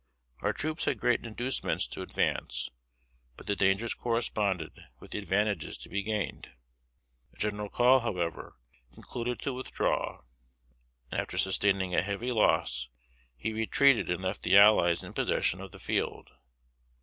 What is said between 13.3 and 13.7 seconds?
he